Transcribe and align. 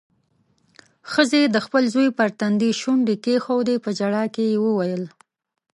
ښځې 1.11 1.41
د 1.49 1.57
خپل 1.65 1.83
زوی 1.93 2.09
پر 2.17 2.29
تندي 2.39 2.71
شونډې 2.81 3.15
کېښودې. 3.23 3.75
په 3.83 3.89
ژړا 3.99 4.23
کې 4.35 4.43
يې 4.51 4.57
وويل: 4.65 5.03